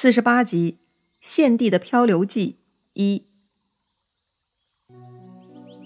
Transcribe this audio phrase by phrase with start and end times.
[0.00, 0.78] 四十八集
[1.18, 2.52] 《献帝的漂流记》
[2.92, 3.24] 一。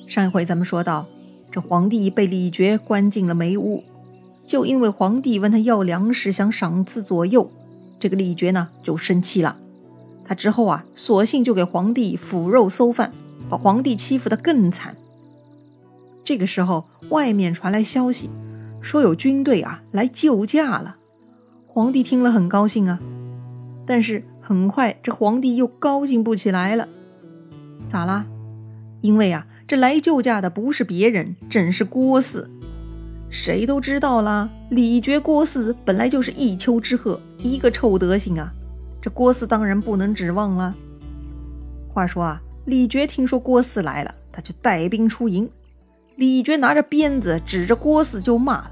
[0.06, 1.06] 上一回咱们说到，
[1.50, 3.82] 这皇帝被李傕关进了梅屋，
[4.44, 7.50] 就因为皇帝问他要粮食，想赏赐左右，
[7.98, 9.58] 这个李傕呢就生气了。
[10.26, 13.14] 他之后啊，索性就给皇帝腐肉馊饭，
[13.48, 14.94] 把皇帝欺负得更惨。
[16.22, 18.28] 这个时候，外面传来消息，
[18.82, 20.98] 说有军队啊来救驾了。
[21.66, 23.00] 皇帝听了很高兴啊。
[23.86, 26.88] 但是很快，这皇帝又高兴不起来了。
[27.88, 28.26] 咋啦？
[29.00, 32.46] 因为啊，这来救驾的不是别人，正是郭汜。
[33.28, 38.52] 谁都知道啦，李傕郭汜本来就是一丘之貉，一个臭德行啊。
[39.00, 40.74] 这郭汜当然不能指望了。
[41.92, 45.50] 话说啊，李傕听说郭汜来了，他就带兵出营。
[46.16, 48.70] 李傕拿着鞭子指着郭汜就骂了：“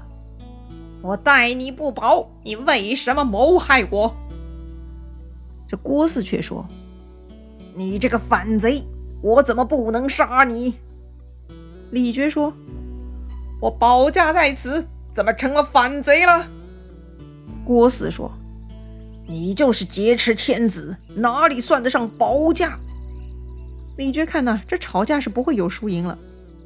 [1.01, 4.15] 我待你不薄，你为什么谋害我？”
[5.71, 6.67] 这郭汜却说
[7.77, 8.83] ：“你这个反贼，
[9.21, 10.73] 我怎么不能杀你？”
[11.91, 12.53] 李傕说
[13.61, 16.45] ：“我保驾在此，怎么成了反贼了？”
[17.63, 18.29] 郭汜说
[19.29, 22.77] ：“你就是劫持天子，哪里算得上保驾？”
[23.95, 26.19] 李傕看呐，这吵架是不会有输赢了，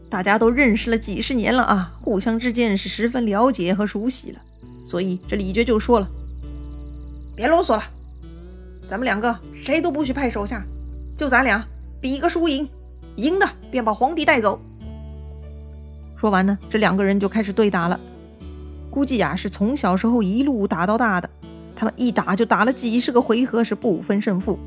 [0.09, 4.41] 大家都认识了几十年了啊，互相之间是十分了解和熟悉了，
[4.83, 6.09] 所以这李傕就说了
[7.37, 7.83] ：“别啰嗦了。”
[8.87, 10.65] 咱们两个谁都不许派手下，
[11.15, 11.65] 就咱俩
[11.99, 12.67] 比个输赢，
[13.15, 14.59] 赢的便把皇帝带走。
[16.15, 17.99] 说完呢，这两个人就开始对打了。
[18.89, 21.29] 估计呀是从小时候一路打到大的，
[21.75, 24.57] 他们一打就打了几十个回合，是不分胜负。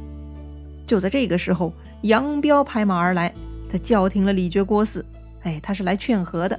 [0.86, 3.32] 就在这个时候，杨彪拍马而来，
[3.72, 5.02] 他叫停了李傕郭汜，
[5.42, 6.58] 哎，他是来劝和的。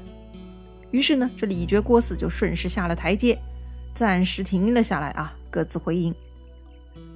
[0.92, 3.38] 于是呢，这李傕郭汜就顺势下了台阶，
[3.94, 6.14] 暂时停了下来啊，各自回营。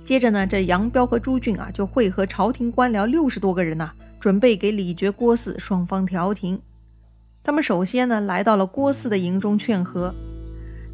[0.03, 6.61] 接着呢，这杨彪和朱俊啊，就会合朝廷官僚六十多个人呐，准备给李傕、郭汜双方调停。
[7.41, 10.13] 他们首先呢，来到了郭汜的营中劝和。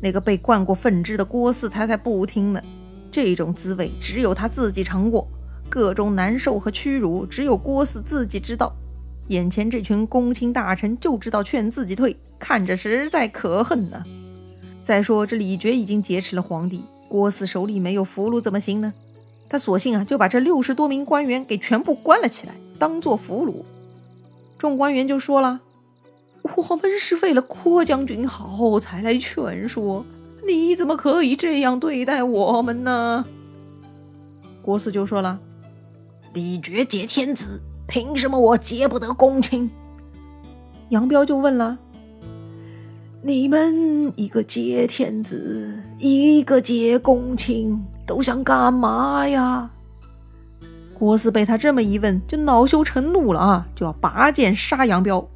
[0.01, 2.61] 那个被灌过粪汁的郭汜才才不听呢，
[3.11, 5.27] 这种滋味只有他自己尝过，
[5.69, 8.71] 各种难受和屈辱，只有郭汜自己知道。
[9.29, 14.03] 眼前这群公卿大臣就知道劝自己退，看着实在可恨呢。
[14.83, 16.83] 再说这李傕已经劫持了皇帝。
[17.09, 18.93] 郭汜手里没有俘虏怎么行呢？
[19.49, 23.63] 他索性啊就把这六十多名官员给全部关了起来，当做俘虏。
[24.59, 25.61] 众官员就说了
[26.55, 30.05] ：“我们是为了郭将军好才来劝说，
[30.45, 33.25] 你怎么可以这样对待我们呢？”
[34.61, 35.39] 郭汜就说了
[36.33, 39.71] ：“李傕劫天子，凭什么我劫不得公卿？”
[40.89, 41.79] 杨彪就问了。
[43.21, 49.69] 你们一个接天子，一个接公卿，都想干嘛呀？
[50.97, 55.27] 郭汜被他这么一问，就恼羞成怒了啊，就要拔剑杀杨彪。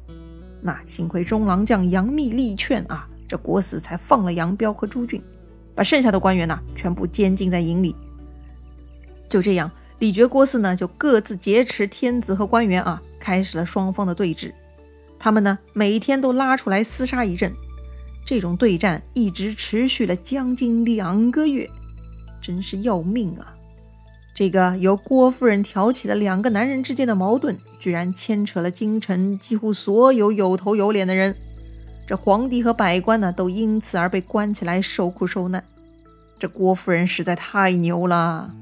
[0.62, 5.22] 那幸亏中郎将杨密力劝啊，这郭汜才放了杨彪和朱俊，
[5.74, 7.94] 把剩下的官员呢全部监禁在营里。
[9.28, 14.50] 就这样，李傕、郭汜呢就各自劫持天子和官员啊，开始了双方的对峙。
[15.18, 17.52] 他们呢每天都拉出来厮杀一阵。
[18.24, 21.68] 这种对战一直持续了将近两个月，
[22.40, 23.54] 真是要命啊！
[24.34, 31.36] 这个由郭夫人挑起的两个男人之间的矛盾，居然牵扯了京城几乎所有有头有脸的人。
[32.06, 35.62] 这皇帝和百官呢，都因此而被关起来受苦受难。
[36.38, 38.52] 这郭夫人实在太牛了，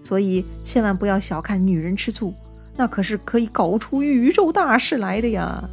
[0.00, 2.32] 所以千万不要小看女人吃醋，
[2.76, 5.68] 那可是可以搞出宇宙大事来的呀！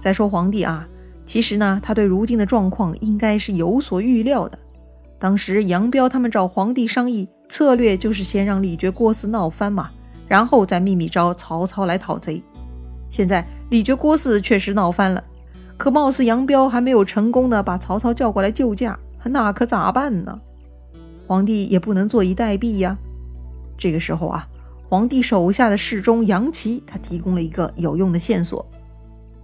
[0.00, 0.88] 再说皇帝啊。
[1.32, 4.58] 其实呢，他对如今的状况应该是有所预料的。
[5.18, 9.90] 当时杨彪他们找皇帝商议策略，就是先让李傕、郭汜闹翻嘛，
[10.28, 12.42] 然后再秘密招曹操来讨贼。
[13.08, 15.24] 现在李傕、郭汜确实闹翻了，
[15.78, 20.38] 可貌似杨彪还没有成功的把曹操叫过来救驾，那可咋办呢？
[21.26, 22.98] 皇帝也不能坐以待毙呀。
[23.78, 24.46] 这个时候啊，
[24.86, 28.66] 皇帝手下的侍中杨琦，他提供了一个有用的线索。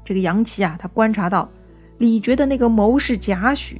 [0.05, 1.49] 这个杨琦啊，他观察到。
[1.99, 3.77] 李傕的那个谋士贾诩，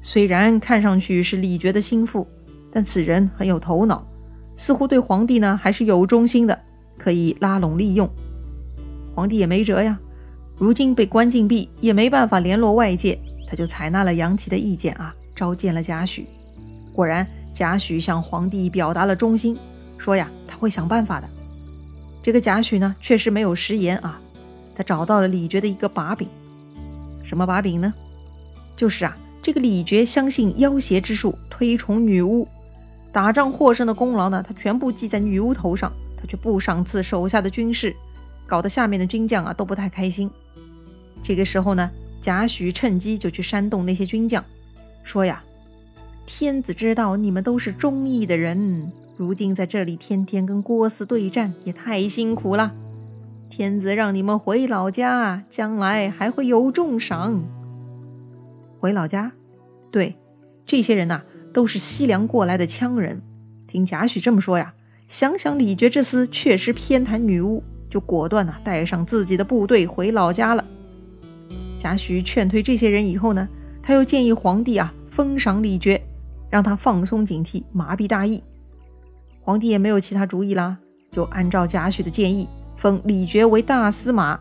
[0.00, 2.26] 虽然看上去是李傕的心腹，
[2.72, 4.06] 但此人很有头脑，
[4.56, 6.56] 似乎对皇帝呢还是有忠心的，
[6.96, 8.08] 可以拉拢利用。
[9.16, 9.98] 皇帝也没辙呀，
[10.56, 13.18] 如今被关禁闭，也没办法联络外界，
[13.48, 16.24] 他就采纳了杨琦的意见啊，召见了贾诩。
[16.92, 19.58] 果然，贾诩向皇帝表达了忠心，
[19.98, 21.28] 说呀他会想办法的。
[22.22, 24.20] 这个贾诩呢，确实没有食言啊，
[24.76, 26.28] 他找到了李傕的一个把柄。
[27.26, 27.92] 什么把柄呢？
[28.76, 32.46] 就是啊，这个李傕相信妖邪之术，推崇女巫。
[33.10, 37.96] 打仗获胜的功劳呢，他全部记在女巫头上，他却不赏赐手下的军士，
[38.46, 40.30] 搞得下面的军将啊都不太开心。
[41.22, 41.90] 这个时候呢，
[42.20, 44.44] 贾诩趁机就去煽动那些军将，
[45.02, 45.42] 说呀
[46.26, 52.74] ：“天子知道你们都是忠义的人，如今在这里天天跟郭汜对战，也太辛苦了。
[53.48, 57.44] 天子让你们回老家，将来还会有重赏。
[58.78, 59.32] 回老家，
[59.90, 60.16] 对，
[60.64, 61.22] 这些人呐。”
[61.56, 63.22] 都是西凉过来的羌人，
[63.66, 64.74] 听贾诩这么说呀，
[65.08, 70.62] 想想李傕这厮确实偏袒女巫，就果断呐带上自己的部队回老家了。
[71.78, 73.48] 贾诩劝退这些人以后呢，
[73.82, 75.98] 他又建议皇帝啊封赏李傕，
[76.50, 78.44] 让他放松警惕，麻痹大意。
[79.40, 80.76] 皇帝也没有其他主意啦，
[81.10, 82.46] 就按照贾诩的建议
[82.76, 84.38] 封李傕为大司马。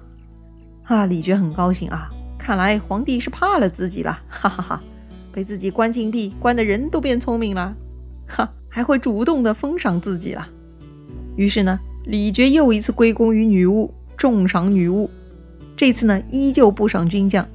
[0.83, 4.83] 啊，李傕很高兴啊，看来皇帝是怕了自己了，哈哈哈。
[5.31, 7.75] 被自己关禁闭，关的人都变聪明了，
[8.25, 10.47] 哈，还会主动的封赏自己了。
[11.35, 15.09] 于是呢，李傕又一次归功于女巫，重赏女巫。
[15.75, 17.45] 这次呢，依旧不赏军将。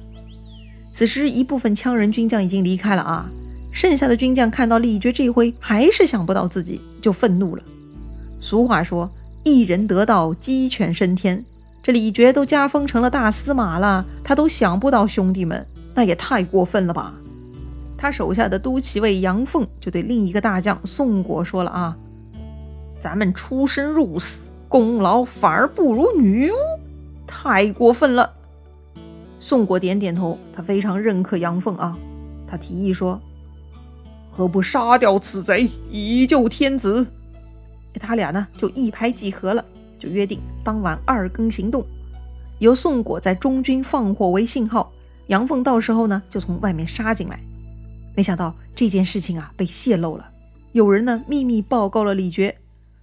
[0.91, 3.31] 此时，一部分羌人军将已经离开了啊，
[3.71, 7.63] 剩下的军将看到李傕这回还是想不到自己，就愤怒了。
[8.39, 9.09] 俗话说，
[9.43, 11.43] 一人得道，鸡犬升天。
[11.83, 15.65] 这李傕都加封成了大司马了，他都想不到兄弟们，
[15.95, 17.15] 那也太过分了吧！
[17.97, 21.97] 他手下的都骑尉杨凤就对另一个大将宋果说了：“啊，
[22.99, 26.55] 咱们出生入死，功劳反而不如女巫，
[27.25, 28.33] 太过分了。”
[29.39, 31.97] 宋果点点头，他非常认可杨凤啊。
[32.47, 33.19] 他提议说
[34.29, 37.07] ：“何不杀掉此贼，以救天子？”
[37.99, 39.63] 他俩呢就一拍即合了，
[39.99, 41.85] 就约定当晚二更行动，
[42.59, 44.91] 由宋果在中军放火为信号，
[45.27, 47.39] 杨凤到时候呢就从外面杀进来。
[48.15, 50.29] 没想到这件事情啊被泄露了，
[50.71, 52.53] 有人呢秘密报告了李傕，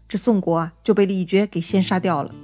[0.09, 2.35] 这宋国啊就被李傕给先杀掉了。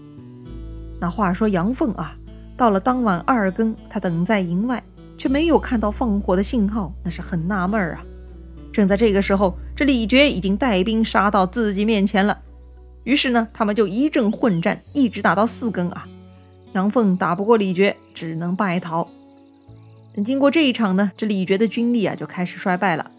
[1.00, 2.16] 那话说杨凤啊，
[2.56, 4.82] 到了当晚二更，他等在营外，
[5.18, 8.04] 却没有看到放火的信号，那是很纳闷啊。
[8.74, 12.40] 正在这个时候，这李傕已经带兵杀到自己面前了，
[13.04, 16.08] 于是呢，他们就一阵混战，一直打到四更啊。
[16.72, 19.08] 杨凤打不过李傕，只能败逃。
[20.12, 23.12] 等经过这一场呢，这李傕的军力啊就开始衰败了。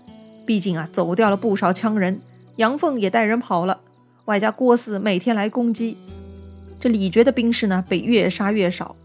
[0.46, 2.19] 毕竟啊，走掉了不少羌人，
[2.57, 3.80] 杨凤也带人跑了，
[4.25, 5.98] 外加郭汜每天来攻击，
[6.81, 8.98] 这李傕的兵士呢被越杀越少。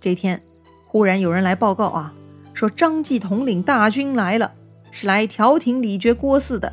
[0.00, 0.42] 这天，
[0.88, 2.12] 忽然有人来报告啊，
[2.52, 4.52] 说张继统领大军来了，
[4.96, 6.72] 是来调停李傕、郭汜的。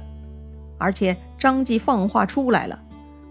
[0.77, 2.79] 而且张继放话出来了，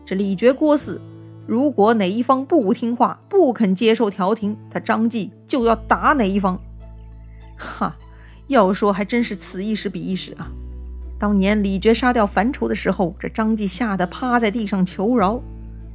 [0.04, 0.98] 这李傕、郭汜
[1.46, 6.60] 如果哪一方不听话，不肯接受调停，他张继就要打哪一方。
[7.56, 7.96] 哈，
[8.48, 10.50] 要说还真是此一时彼一时啊！
[11.20, 15.40] 当年李傕杀掉樊稠的时候，这张继吓得趴在地上求饶。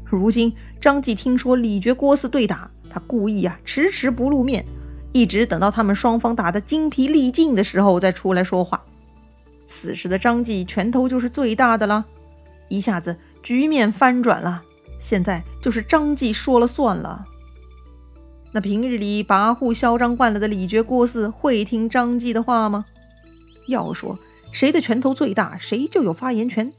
[0.05, 4.65] 如今张继听说李傕、郭汜对打，他故意啊迟迟不露面，
[5.15, 8.83] 一直等到他们双方打得精疲力尽的时候再出来说话。
[9.65, 12.03] 此时的张继拳头就是最大的了，
[12.67, 14.61] 一下子局面翻转了，
[14.99, 17.23] 现在就是张继说了算了。
[18.51, 22.83] 那平日里跋扈嚣张惯了的李觉、郭汜会听张继的话吗？
[23.69, 24.19] 要说
[24.51, 26.73] 谁的拳头最大，谁就有发言权。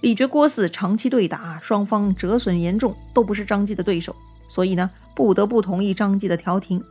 [0.00, 4.16] 李觉、郭汜长期对打，双方折损严重，都不是张继的对手，
[4.48, 6.82] 所以呢，不得不同意张继的调停。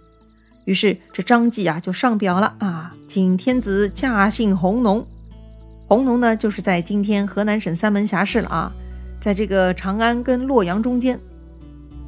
[0.65, 5.05] 于是这张继啊，就上表了啊，请天子驾幸弘农。
[5.87, 8.71] 弘农呢，就是在今天河南省三门峡市了啊，
[9.19, 11.19] 在这个长安跟洛阳中间。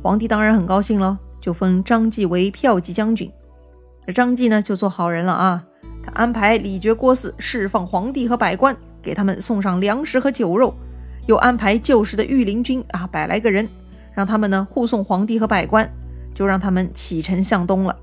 [0.02, 1.18] 皇帝当然很高兴喽。
[1.42, 3.30] 就封张继为骠骑将军，
[4.08, 5.62] 这张继呢就做好人了啊，
[6.02, 10.74] 他安排李傕、郭汜释放皇帝和百官，给他们送上粮食和酒肉，
[11.28, 13.68] 又安排旧时的御林军啊百来个人，
[14.14, 15.92] 让他们呢护送皇帝和百官，
[16.34, 17.94] 就让他们启程向东了。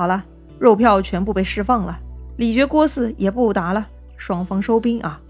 [0.00, 0.24] 好了，
[0.58, 2.00] 肉票全部被释放了，
[2.38, 5.20] 李傕、郭汜也不打了，双方收兵啊，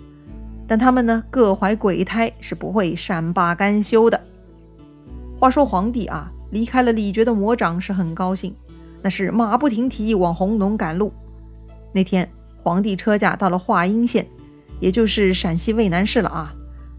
[0.68, 4.20] 但他们呢各怀鬼胎，是不会善罢甘休的。
[5.40, 6.30] 话说皇帝啊。
[6.52, 8.54] 离开了李傕的魔掌是很高兴，
[9.02, 11.12] 那是马不停蹄往弘农赶路。
[11.92, 12.30] 那天
[12.62, 14.24] 皇帝车驾到了华阴县，
[14.78, 16.54] 也就是陕西渭南市了啊，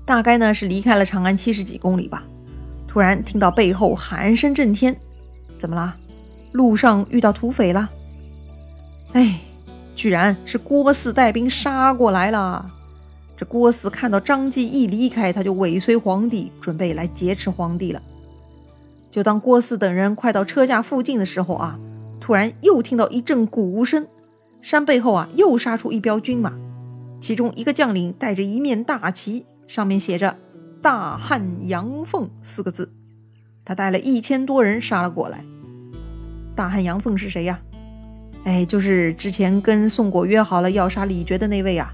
[0.06, 2.22] 大概呢是离开了长安七十几公里吧。
[2.86, 4.94] 突然听到背后喊声震天，
[5.58, 5.96] 怎么啦？
[6.52, 7.90] 路上遇到土匪了？
[9.14, 9.40] 哎，
[9.96, 12.72] 居然是郭汜带兵杀过来了。
[13.36, 18.02] 这郭汜看到张继一离开，他就尾随皇帝，准备来劫持皇帝了。
[19.10, 21.80] 就当郭汜等人快到车架附近的时候啊，
[22.20, 24.08] 突然又听到一阵鼓声，
[24.62, 26.54] 山背后啊又杀出一彪军马。
[27.20, 30.38] 其中一个将领带着一面大旗，上面写着
[30.82, 32.90] “大汉杨凤”四个字。
[33.66, 35.44] 他带了一千多人杀了过来。
[36.56, 37.60] 大汉杨凤是谁呀？
[38.44, 41.94] 哎，就是之前跟宋国约好了要杀李傕的那位啊。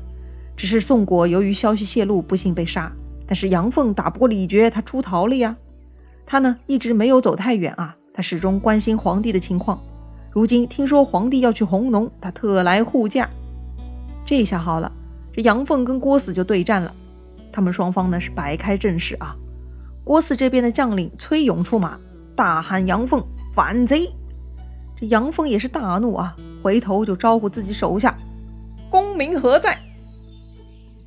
[0.56, 2.92] 只是宋国由于消息泄露，不幸被杀。
[3.28, 5.56] 但是杨凤打不过李傕，他出逃了呀。
[6.26, 9.80] 他呢一直没有走太远啊，他始终关心皇帝的情况。
[10.32, 13.30] 如今听说皇帝要去弘农，他特来护驾。
[14.26, 14.92] 这下好了，
[15.34, 16.94] 这杨凤跟郭汜就对战了。
[17.52, 19.36] 他们双方呢是摆开阵势啊。
[20.04, 22.00] 郭汜这边的将领崔勇出马，
[22.36, 23.24] 大喊：“杨凤
[23.54, 24.10] 反贼！”
[25.00, 28.18] 这杨凤也是大怒啊，回头就招呼自己手下
[28.90, 29.78] ：“公明何在？”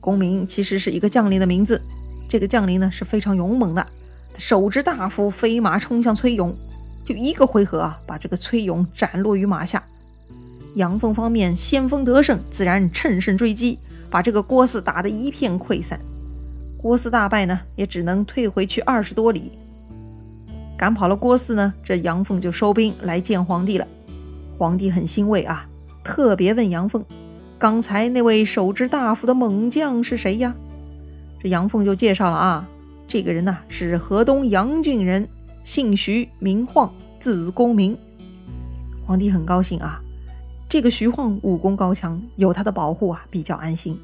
[0.01, 1.83] 公明其实是一个将领的名字。
[2.29, 3.85] 这个将领呢是非常勇猛的，
[4.39, 6.57] 手执大斧飞马冲向崔勇，
[7.05, 9.83] 就一个回合啊，把这个崔勇斩落于马下。
[10.77, 15.99] 杨凤方面先锋得胜，自然乘胜追击，把这个郭汜打得一片溃散。
[16.79, 19.51] 郭汜大败呢，也只能退回去二十多里。
[20.81, 23.87] 赶跑了郭汜呢，这杨凤就收兵来见皇帝了。
[24.57, 25.69] 皇帝很欣慰啊，
[26.03, 27.05] 特别问杨凤
[27.61, 30.55] ：“刚才那位手执大斧的猛将是谁呀？”
[31.39, 32.67] 这杨凤就介绍了啊，
[33.07, 35.29] 这个人呐是河东杨郡人，
[35.65, 37.95] 姓徐，名晃，字公明。
[39.07, 40.01] 皇帝很高兴啊，
[40.67, 44.01] 这个徐晃武功高强，有他的保护啊，比较安心。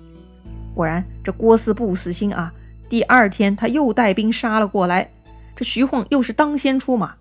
[0.74, 2.52] 果然，这郭汜不死心啊。
[2.90, 5.08] 第二天，他又带兵杀了过来。
[5.56, 7.14] 这徐晃又是当先出马，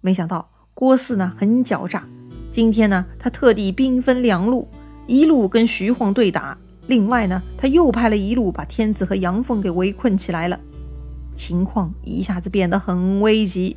[0.00, 2.04] 没想到郭汜呢很狡诈。
[2.50, 4.66] 今天呢，他特地兵分两路，
[5.06, 10.58] 一路跟徐晃对打，另外呢，他又派了一路把天子和杨凤给围困起来了。
[11.34, 13.76] 情况一下子变得很危急。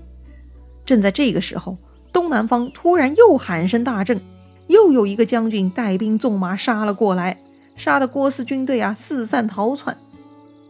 [0.86, 1.78] 正在这个时候，
[2.14, 4.22] 东南方突然又喊声大震，
[4.68, 7.42] 又有一个将军带兵纵马杀了过来，
[7.76, 9.98] 杀的郭汜军队啊四散逃窜。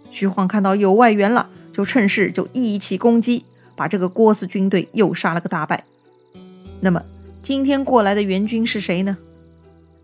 [0.09, 5.83] 徐晃看到有外援了，就趁势就一起攻击，把这个郭汜军队又杀了个大败。
[6.79, 7.03] 那么
[7.43, 9.15] 今天过来的援军是谁呢？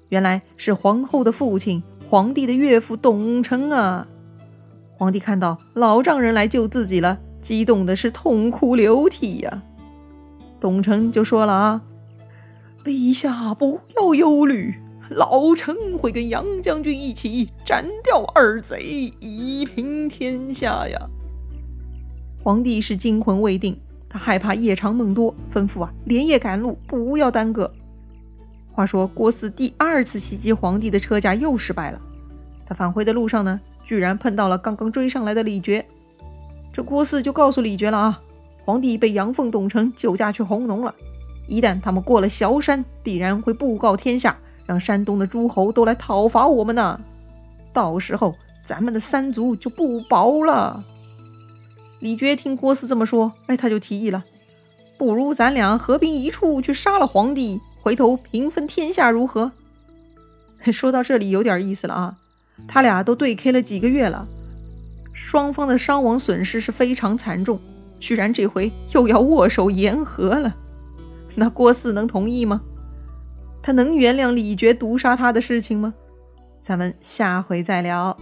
[0.10, 4.08] 原来是皇后的父亲，皇帝的岳父董承啊！
[5.00, 9.64] 皇帝看到老丈人来救自己了，激动的是痛哭流涕呀。
[10.62, 11.82] 董承就说了啊
[12.86, 14.76] ：“陛下不要忧虑。”
[15.10, 21.10] 老臣会跟杨将军一起斩掉二贼，以平天下呀！
[22.44, 27.74] 皇帝是惊魂未定，他害怕夜长梦多，吩咐啊连夜赶路，不要耽搁。
[28.74, 32.02] 话说郭汜第二次袭击皇帝的车驾又失败了，
[32.68, 35.82] 他返回的路上呢，居然碰到了刚刚追上来的李傕。
[36.74, 38.20] 这郭汜就告诉李傕了啊，
[38.66, 40.94] 皇帝被杨凤、董承救驾去弘农了，
[41.48, 44.36] 一旦他们过了崤山，必然会布告天下。
[44.66, 47.00] 让山东的诸侯都来讨伐我们呢，
[47.74, 48.34] 到时候
[48.66, 50.84] 咱们的三族就不保了。
[52.04, 54.26] 李傕听郭汜这么说，哎，他就提议了，
[54.98, 59.54] 不如咱俩合兵一处去杀了皇帝，回头平分天下如何？
[60.74, 62.18] 说到这里有点意思了啊，
[62.68, 64.28] 他俩都对 K 了几个月了，
[65.14, 67.58] 双方的伤亡损失是非常惨重，
[68.02, 70.54] 居然这回又要握手言和了，
[71.36, 72.60] 那郭汜能同意吗？
[73.62, 75.94] 他能原谅李傕毒杀他的事情吗？
[76.62, 78.18] 咱们下回再聊。